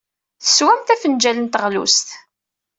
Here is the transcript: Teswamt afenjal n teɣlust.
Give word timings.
Teswamt 0.43 0.93
afenjal 0.93 1.37
n 1.41 1.47
teɣlust. 1.47 2.09